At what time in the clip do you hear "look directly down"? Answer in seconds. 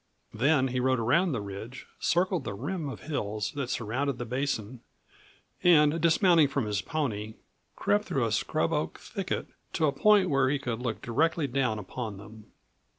10.79-11.77